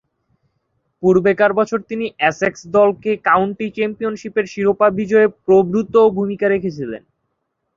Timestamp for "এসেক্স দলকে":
2.29-3.11